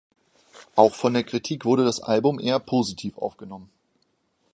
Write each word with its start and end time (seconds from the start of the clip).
Auch 0.75 0.95
von 0.95 1.13
der 1.13 1.23
Kritik 1.23 1.63
wurde 1.63 1.85
das 1.85 1.99
Album 2.01 2.39
eher 2.39 2.57
positiv 2.59 3.19
aufgenommen. 3.19 3.69